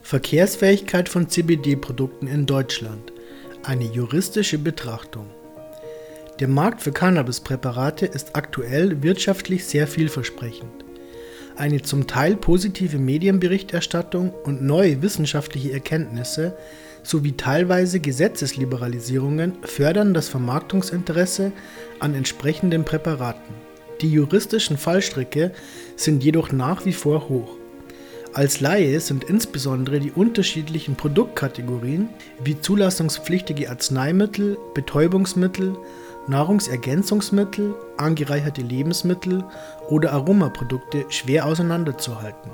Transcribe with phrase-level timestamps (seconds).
[0.00, 3.12] Verkehrsfähigkeit von CBD-Produkten in Deutschland.
[3.62, 5.30] Eine juristische Betrachtung.
[6.40, 10.84] Der Markt für Cannabispräparate ist aktuell wirtschaftlich sehr vielversprechend.
[11.56, 16.56] Eine zum Teil positive Medienberichterstattung und neue wissenschaftliche Erkenntnisse
[17.02, 21.52] sowie teilweise Gesetzesliberalisierungen fördern das Vermarktungsinteresse
[22.00, 23.54] an entsprechenden Präparaten.
[24.00, 25.52] Die juristischen Fallstricke
[25.96, 27.56] sind jedoch nach wie vor hoch.
[28.34, 32.08] Als Laie sind insbesondere die unterschiedlichen Produktkategorien
[32.42, 35.76] wie zulassungspflichtige Arzneimittel, Betäubungsmittel,
[36.26, 39.44] Nahrungsergänzungsmittel, angereicherte Lebensmittel
[39.88, 42.50] oder Aromaprodukte schwer auseinanderzuhalten.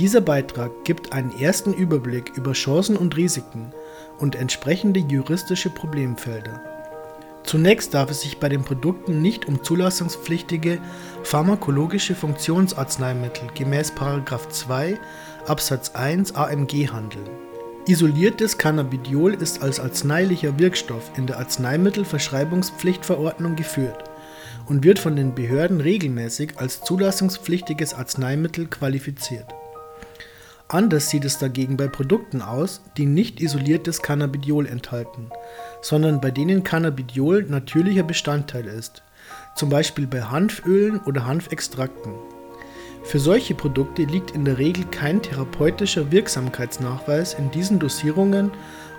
[0.00, 3.72] Dieser Beitrag gibt einen ersten Überblick über Chancen und Risiken
[4.18, 6.71] und entsprechende juristische Problemfelder.
[7.44, 10.78] Zunächst darf es sich bei den Produkten nicht um zulassungspflichtige
[11.24, 14.98] pharmakologische Funktionsarzneimittel gemäß 2
[15.46, 17.28] Absatz 1 AMG handeln.
[17.86, 24.04] Isoliertes Cannabidiol ist als arzneilicher Wirkstoff in der Arzneimittelverschreibungspflichtverordnung geführt
[24.66, 29.52] und wird von den Behörden regelmäßig als zulassungspflichtiges Arzneimittel qualifiziert.
[30.72, 35.26] Anders sieht es dagegen bei Produkten aus, die nicht isoliertes Cannabidiol enthalten,
[35.82, 39.02] sondern bei denen Cannabidiol natürlicher Bestandteil ist,
[39.54, 42.14] zum Beispiel bei Hanfölen oder Hanfextrakten.
[43.02, 48.50] Für solche Produkte liegt in der Regel kein therapeutischer Wirksamkeitsnachweis in diesen Dosierungen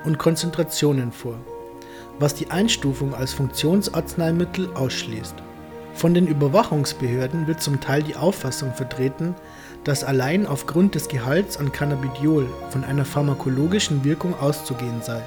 [0.06, 1.40] und Konzentrationen vor,
[2.20, 5.38] was die Einstufung als Funktionsarzneimittel ausschließt.
[5.96, 9.34] Von den Überwachungsbehörden wird zum Teil die Auffassung vertreten,
[9.84, 15.22] dass allein aufgrund des Gehalts an Cannabidiol von einer pharmakologischen Wirkung auszugehen sei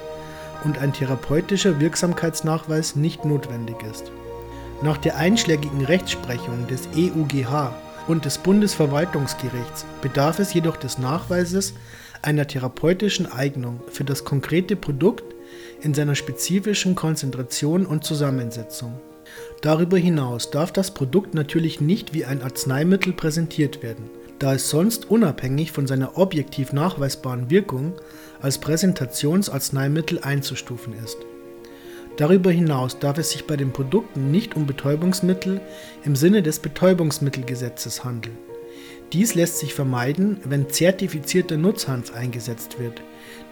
[0.63, 4.11] und ein therapeutischer Wirksamkeitsnachweis nicht notwendig ist.
[4.81, 7.71] Nach der einschlägigen Rechtsprechung des EUGH
[8.07, 11.73] und des Bundesverwaltungsgerichts bedarf es jedoch des Nachweises
[12.21, 15.35] einer therapeutischen Eignung für das konkrete Produkt
[15.81, 18.93] in seiner spezifischen Konzentration und Zusammensetzung.
[19.61, 24.09] Darüber hinaus darf das Produkt natürlich nicht wie ein Arzneimittel präsentiert werden,
[24.39, 27.93] da es sonst unabhängig von seiner objektiv nachweisbaren Wirkung
[28.41, 31.17] als Präsentationsarzneimittel einzustufen ist.
[32.17, 35.61] Darüber hinaus darf es sich bei den Produkten nicht um Betäubungsmittel
[36.03, 38.37] im Sinne des Betäubungsmittelgesetzes handeln.
[39.13, 43.01] Dies lässt sich vermeiden, wenn zertifizierter Nutzhanf eingesetzt wird,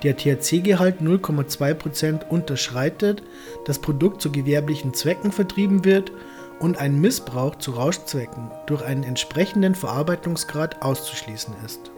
[0.04, 3.24] der THC-Gehalt 0,2% unterschreitet,
[3.66, 6.12] das Produkt zu gewerblichen Zwecken vertrieben wird
[6.60, 11.92] und ein Missbrauch zu Rauschzwecken durch einen entsprechenden Verarbeitungsgrad auszuschließen ist.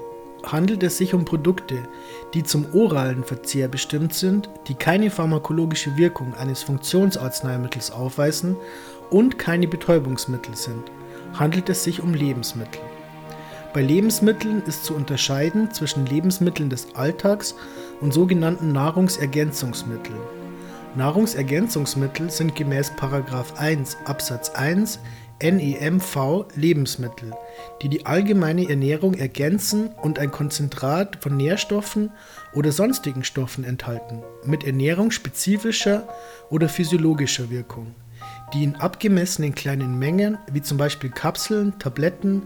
[0.43, 1.83] Handelt es sich um Produkte,
[2.33, 8.55] die zum oralen Verzehr bestimmt sind, die keine pharmakologische Wirkung eines Funktionsarzneimittels aufweisen
[9.09, 10.91] und keine Betäubungsmittel sind,
[11.33, 12.81] handelt es sich um Lebensmittel.
[13.73, 17.55] Bei Lebensmitteln ist zu unterscheiden zwischen Lebensmitteln des Alltags
[17.99, 20.17] und sogenannten Nahrungsergänzungsmitteln.
[20.97, 22.91] Nahrungsergänzungsmittel sind gemäß
[23.55, 24.99] 1 Absatz 1
[25.39, 27.33] NEMV Lebensmittel,
[27.83, 32.09] die die allgemeine Ernährung ergänzen und ein Konzentrat von Nährstoffen
[32.55, 36.07] oder sonstigen Stoffen enthalten, mit ernährungsspezifischer
[36.49, 37.93] oder physiologischer Wirkung,
[38.55, 42.41] die in abgemessenen kleinen Mengen, wie zum Beispiel Kapseln, Tabletten,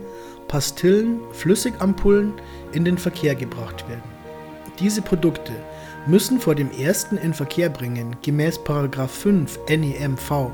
[0.50, 2.34] Pastillen, Flüssigampullen,
[2.74, 4.04] in den Verkehr gebracht werden.
[4.78, 5.54] Diese Produkte
[6.08, 10.52] müssen vor dem ersten in Verkehr bringen gemäß 5 NEMV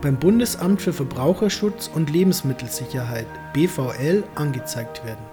[0.00, 5.24] beim Bundesamt für Verbraucherschutz und Lebensmittelsicherheit BVL angezeigt werden.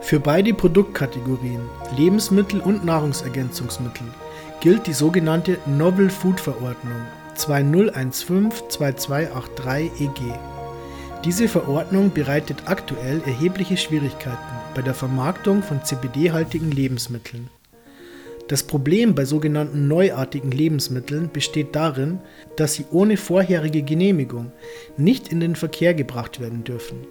[0.00, 1.60] Für beide Produktkategorien
[1.96, 4.06] Lebensmittel und Nahrungsergänzungsmittel
[4.60, 7.02] gilt die sogenannte Novel Food Verordnung
[7.36, 10.32] 2015-2283 EG.
[11.24, 14.38] Diese Verordnung bereitet aktuell erhebliche Schwierigkeiten
[14.74, 17.50] bei der Vermarktung von CBD-haltigen Lebensmitteln.
[18.48, 22.20] Das Problem bei sogenannten neuartigen Lebensmitteln besteht darin,
[22.56, 24.52] dass sie ohne vorherige Genehmigung
[24.96, 27.06] nicht in den Verkehr gebracht werden dürfen.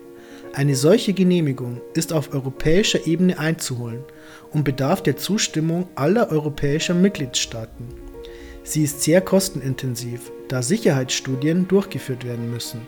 [0.54, 4.00] Eine solche Genehmigung ist auf europäischer Ebene einzuholen
[4.52, 7.88] und bedarf der Zustimmung aller europäischer Mitgliedstaaten.
[8.64, 12.82] Sie ist sehr kostenintensiv, da Sicherheitsstudien durchgeführt werden müssen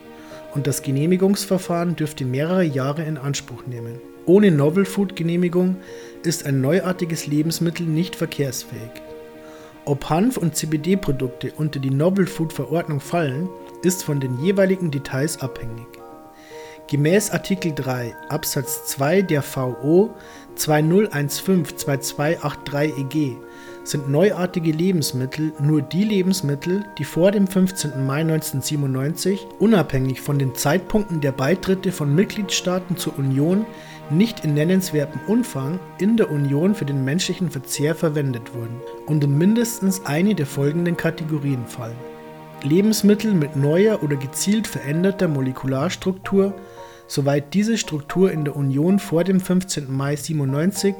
[0.54, 4.00] und das Genehmigungsverfahren dürfte mehrere Jahre in Anspruch nehmen.
[4.26, 5.76] Ohne Novel Food Genehmigung
[6.24, 8.90] ist ein neuartiges Lebensmittel nicht verkehrsfähig.
[9.84, 13.48] Ob Hanf- und CBD-Produkte unter die Novel Food Verordnung fallen,
[13.82, 15.86] ist von den jeweiligen Details abhängig.
[16.88, 20.14] Gemäß Artikel 3 Absatz 2 der VO
[20.56, 23.36] 2015-2283 EG
[23.90, 28.06] sind neuartige Lebensmittel nur die Lebensmittel, die vor dem 15.
[28.06, 33.66] Mai 1997 unabhängig von den Zeitpunkten der Beitritte von Mitgliedstaaten zur Union
[34.10, 39.36] nicht in nennenswertem Umfang in der Union für den menschlichen Verzehr verwendet wurden und in
[39.36, 41.96] mindestens eine der folgenden Kategorien fallen.
[42.62, 46.54] Lebensmittel mit neuer oder gezielt veränderter Molekularstruktur,
[47.10, 49.90] soweit diese Struktur in der Union vor dem 15.
[49.90, 50.94] Mai 97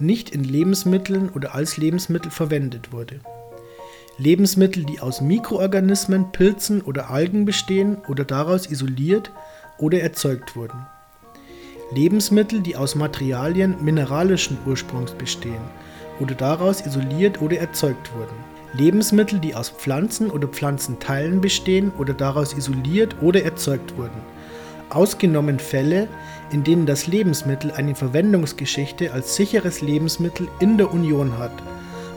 [0.00, 3.20] nicht in Lebensmitteln oder als Lebensmittel verwendet wurde.
[4.18, 9.30] Lebensmittel, die aus Mikroorganismen, Pilzen oder Algen bestehen oder daraus isoliert
[9.78, 10.84] oder erzeugt wurden.
[11.94, 15.62] Lebensmittel, die aus Materialien mineralischen Ursprungs bestehen
[16.18, 18.34] oder daraus isoliert oder erzeugt wurden.
[18.74, 24.20] Lebensmittel, die aus Pflanzen oder Pflanzenteilen bestehen oder daraus isoliert oder erzeugt wurden.
[24.94, 26.08] Ausgenommen Fälle,
[26.50, 31.52] in denen das Lebensmittel eine Verwendungsgeschichte als sicheres Lebensmittel in der Union hat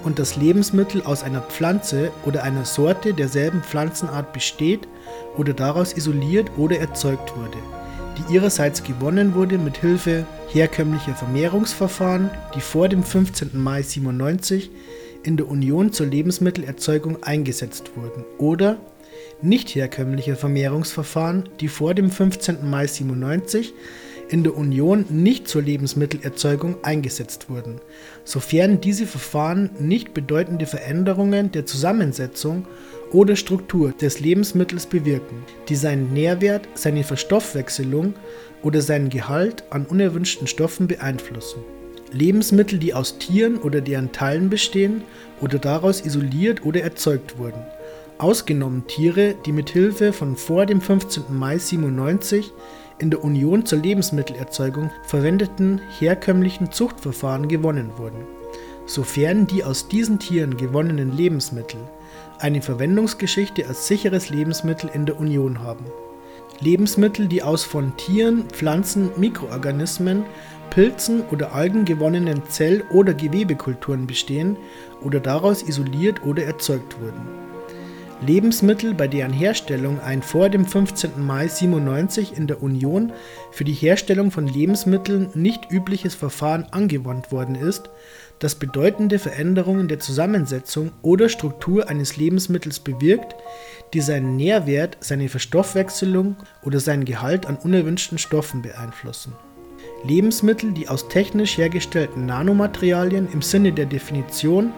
[0.03, 4.87] und das Lebensmittel aus einer Pflanze oder einer Sorte derselben Pflanzenart besteht
[5.37, 7.57] oder daraus isoliert oder erzeugt wurde
[8.17, 13.51] die ihrerseits gewonnen wurde mit Hilfe herkömmlicher Vermehrungsverfahren, die vor dem 15.
[13.53, 14.71] Mai 97
[15.23, 18.77] in der Union zur Lebensmittelerzeugung eingesetzt wurden, oder
[19.45, 22.69] nicht herkömmliche Vermehrungsverfahren, die vor dem 15.
[22.69, 23.73] Mai 97
[24.27, 27.79] in der Union nicht zur Lebensmittelerzeugung eingesetzt wurden,
[28.23, 32.65] sofern diese Verfahren nicht bedeutende Veränderungen der Zusammensetzung
[33.11, 38.15] oder Struktur des Lebensmittels bewirken, die seinen Nährwert, seine Verstoffwechselung
[38.63, 41.59] oder seinen Gehalt an unerwünschten Stoffen beeinflussen.
[42.11, 45.03] Lebensmittel, die aus Tieren oder deren Teilen bestehen
[45.41, 47.61] oder daraus isoliert oder erzeugt wurden,
[48.17, 51.23] ausgenommen Tiere, die mit Hilfe von vor dem 15.
[51.29, 52.51] Mai 97
[52.99, 58.25] in der Union zur Lebensmittelerzeugung verwendeten herkömmlichen Zuchtverfahren gewonnen wurden,
[58.85, 61.79] sofern die aus diesen Tieren gewonnenen Lebensmittel
[62.39, 65.85] eine Verwendungsgeschichte als sicheres Lebensmittel in der Union haben.
[66.61, 70.23] Lebensmittel, die aus von Tieren, Pflanzen, Mikroorganismen,
[70.69, 74.57] Pilzen oder Algen gewonnenen Zell- oder Gewebekulturen bestehen
[75.01, 77.45] oder daraus isoliert oder erzeugt wurden.
[78.21, 81.21] Lebensmittel, bei deren Herstellung ein vor dem 15.
[81.23, 83.11] Mai 97 in der Union
[83.51, 87.89] für die Herstellung von Lebensmitteln nicht übliches Verfahren angewandt worden ist,
[88.39, 93.35] das bedeutende Veränderungen der Zusammensetzung oder Struktur eines Lebensmittels bewirkt,
[93.93, 99.33] die seinen Nährwert, seine Verstoffwechselung oder seinen Gehalt an unerwünschten Stoffen beeinflussen.
[100.05, 104.71] Lebensmittel, die aus technisch hergestellten Nanomaterialien im Sinne der Definition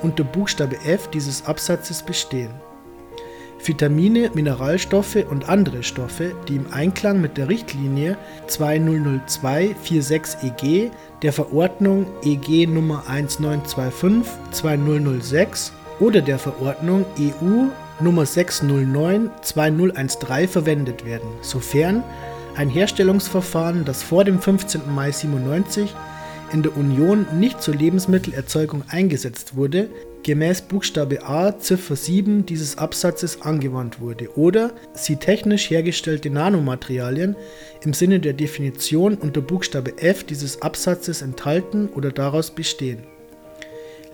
[0.00, 2.50] unter Buchstabe F dieses Absatzes bestehen.
[3.66, 8.16] Vitamine, Mineralstoffe und andere Stoffe, die im Einklang mit der Richtlinie
[8.48, 10.90] 2002-46-EG
[11.22, 15.70] der Verordnung EG Nummer 1925-2006
[16.00, 17.68] oder der Verordnung EU
[18.00, 22.02] Nummer 609-2013 verwendet werden, sofern
[22.56, 24.82] ein Herstellungsverfahren, das vor dem 15.
[24.94, 25.94] Mai 97
[26.52, 29.88] in der Union nicht zur Lebensmittelerzeugung eingesetzt wurde,
[30.24, 37.36] gemäß Buchstabe a Ziffer 7 dieses Absatzes angewandt wurde oder sie technisch hergestellte Nanomaterialien
[37.84, 43.04] im Sinne der Definition unter Buchstabe f dieses Absatzes enthalten oder daraus bestehen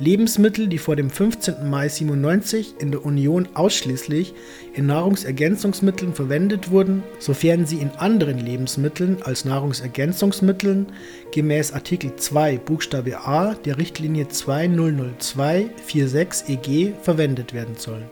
[0.01, 1.69] Lebensmittel, die vor dem 15.
[1.69, 4.33] Mai 97 in der Union ausschließlich
[4.73, 10.87] in Nahrungsergänzungsmitteln verwendet wurden, sofern sie in anderen Lebensmitteln als Nahrungsergänzungsmitteln
[11.33, 18.09] gemäß Artikel 2 Buchstabe a der Richtlinie 2002-46 EG verwendet werden sollen.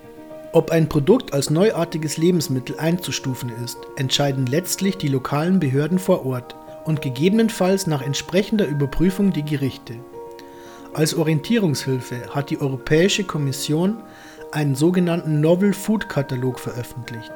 [0.52, 6.54] Ob ein Produkt als neuartiges Lebensmittel einzustufen ist, entscheiden letztlich die lokalen Behörden vor Ort
[6.85, 9.95] und gegebenenfalls nach entsprechender Überprüfung die Gerichte.
[10.95, 13.99] Als Orientierungshilfe hat die Europäische Kommission
[14.52, 17.33] einen sogenannten Novel Food Katalog veröffentlicht.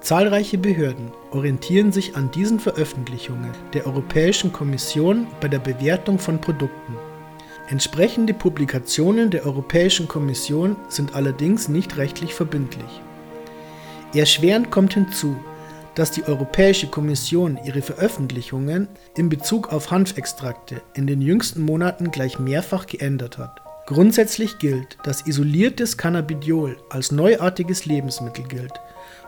[0.00, 6.96] Zahlreiche Behörden orientieren sich an diesen Veröffentlichungen der Europäischen Kommission bei der Bewertung von Produkten.
[7.68, 13.00] Entsprechende Publikationen der Europäischen Kommission sind allerdings nicht rechtlich verbindlich.
[14.12, 15.36] Erschwerend kommt hinzu,
[15.94, 22.38] dass die Europäische Kommission ihre Veröffentlichungen in Bezug auf Hanfextrakte in den jüngsten Monaten gleich
[22.38, 23.60] mehrfach geändert hat.
[23.86, 28.74] Grundsätzlich gilt, dass isoliertes Cannabidiol als neuartiges Lebensmittel gilt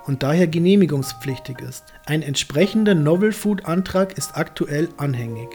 [0.06, 1.84] und daher genehmigungspflichtig ist.
[2.06, 5.48] Ein entsprechender Novel Food Antrag ist aktuell anhängig.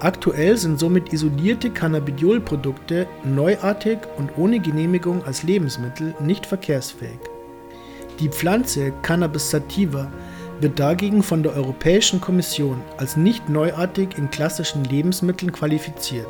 [0.00, 7.18] Aktuell sind somit isolierte Cannabidiol-Produkte neuartig und ohne Genehmigung als Lebensmittel nicht verkehrsfähig.
[8.20, 10.10] Die Pflanze Cannabis sativa
[10.60, 16.26] wird dagegen von der Europäischen Kommission als nicht neuartig in klassischen Lebensmitteln qualifiziert.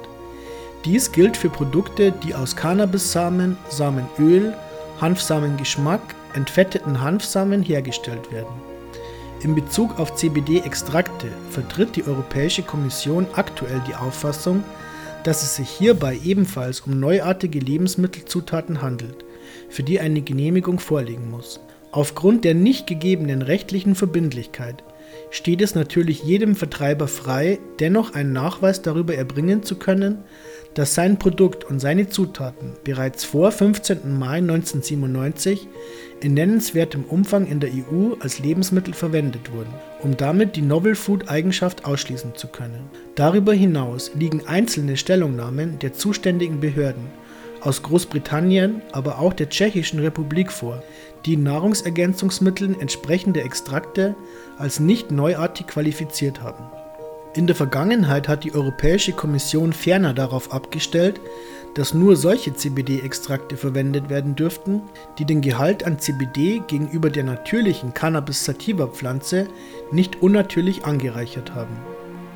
[0.84, 4.54] Dies gilt für Produkte, die aus Cannabissamen, Samenöl,
[5.00, 6.00] Hanfsamengeschmack,
[6.34, 8.52] entfetteten Hanfsamen hergestellt werden.
[9.42, 14.62] In Bezug auf CBD-Extrakte vertritt die Europäische Kommission aktuell die Auffassung,
[15.24, 19.24] dass es sich hierbei ebenfalls um neuartige Lebensmittelzutaten handelt,
[19.70, 21.60] für die eine Genehmigung vorliegen muss.
[21.90, 24.84] Aufgrund der nicht gegebenen rechtlichen Verbindlichkeit
[25.30, 30.18] steht es natürlich jedem Vertreiber frei, dennoch einen Nachweis darüber erbringen zu können,
[30.74, 34.18] dass sein Produkt und seine Zutaten bereits vor 15.
[34.18, 35.66] Mai 1997
[36.20, 41.28] in nennenswertem Umfang in der EU als Lebensmittel verwendet wurden, um damit die Novel Food
[41.28, 42.90] Eigenschaft ausschließen zu können.
[43.14, 47.06] Darüber hinaus liegen einzelne Stellungnahmen der zuständigen Behörden
[47.60, 50.82] aus Großbritannien, aber auch der Tschechischen Republik vor,
[51.28, 54.14] die Nahrungsergänzungsmitteln entsprechende Extrakte
[54.56, 56.64] als nicht neuartig qualifiziert haben.
[57.34, 61.20] In der Vergangenheit hat die Europäische Kommission ferner darauf abgestellt,
[61.74, 64.80] dass nur solche CBD-Extrakte verwendet werden dürften,
[65.18, 69.48] die den Gehalt an CBD gegenüber der natürlichen Cannabis sativa-Pflanze
[69.92, 71.76] nicht unnatürlich angereichert haben.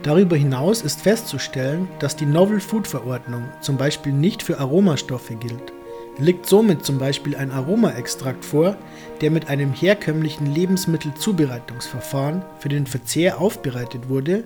[0.02, 5.72] Darüber hinaus ist festzustellen, dass die Novel Food Verordnung zum Beispiel nicht für Aromastoffe gilt.
[6.18, 8.76] Liegt somit zum Beispiel ein Aromaextrakt vor,
[9.20, 14.44] der mit einem herkömmlichen Lebensmittelzubereitungsverfahren für den Verzehr aufbereitet wurde,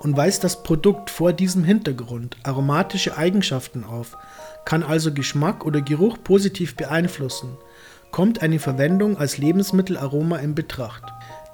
[0.00, 4.16] und weist das Produkt vor diesem Hintergrund aromatische Eigenschaften auf,
[4.64, 7.56] kann also Geschmack oder Geruch positiv beeinflussen,
[8.10, 11.04] kommt eine Verwendung als Lebensmittelaroma in Betracht,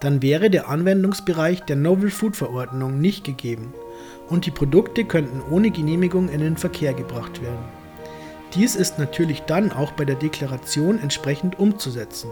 [0.00, 3.74] dann wäre der Anwendungsbereich der Novel Food Verordnung nicht gegeben
[4.28, 7.85] und die Produkte könnten ohne Genehmigung in den Verkehr gebracht werden.
[8.54, 12.30] Dies ist natürlich dann auch bei der Deklaration entsprechend umzusetzen.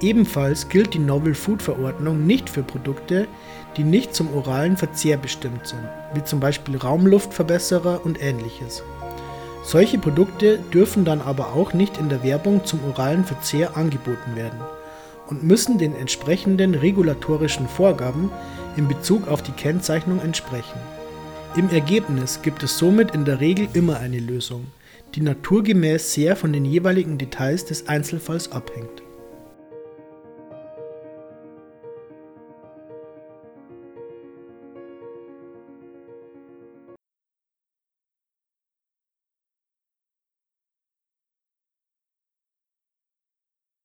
[0.00, 3.28] Ebenfalls gilt die Novel Food Verordnung nicht für Produkte,
[3.76, 8.82] die nicht zum oralen Verzehr bestimmt sind, wie zum Beispiel Raumluftverbesserer und ähnliches.
[9.62, 14.58] Solche Produkte dürfen dann aber auch nicht in der Werbung zum oralen Verzehr angeboten werden
[15.28, 18.32] und müssen den entsprechenden regulatorischen Vorgaben
[18.76, 20.80] in Bezug auf die Kennzeichnung entsprechen.
[21.56, 24.66] Im Ergebnis gibt es somit in der Regel immer eine Lösung,
[25.14, 29.02] die naturgemäß sehr von den jeweiligen Details des Einzelfalls abhängt.